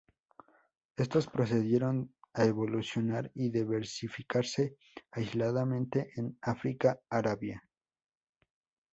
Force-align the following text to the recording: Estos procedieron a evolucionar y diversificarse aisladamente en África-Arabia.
Estos 0.97 1.27
procedieron 1.27 2.11
a 2.33 2.45
evolucionar 2.45 3.29
y 3.35 3.51
diversificarse 3.51 4.75
aisladamente 5.11 6.11
en 6.15 6.39
África-Arabia. 6.41 7.61